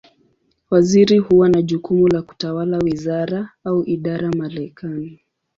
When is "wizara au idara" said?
2.79-4.31